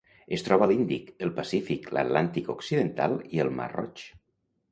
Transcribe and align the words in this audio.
Es 0.35 0.43
troba 0.45 0.67
a 0.67 0.69
l'Índic, 0.69 1.11
el 1.25 1.33
Pacífic, 1.35 1.85
l'Atlàntic 1.97 2.49
occidental 2.55 3.15
i 3.39 3.43
el 3.47 3.53
mar 3.61 3.71
Roig. 3.77 4.05